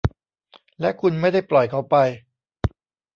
[0.79, 1.95] และคุณไม่ได้ปล่อยเขาไป?